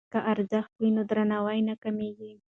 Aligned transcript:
که 0.13 0.19
ارزښت 0.31 0.71
وي 0.77 0.89
نو 0.95 1.01
درناوی 1.09 1.59
نه 1.69 1.75
کمېږي. 1.83 2.33